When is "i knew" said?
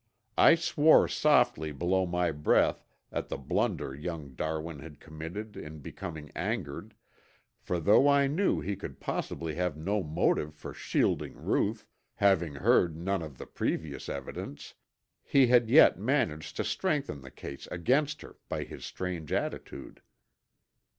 8.07-8.59